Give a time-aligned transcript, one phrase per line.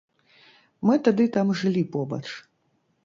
[0.89, 2.23] Мы тады там жылі побач.